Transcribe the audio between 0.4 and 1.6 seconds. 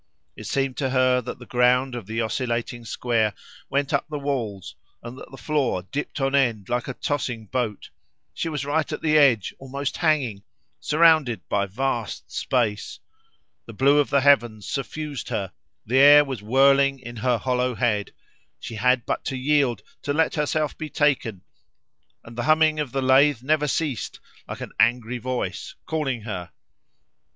seemed to her that the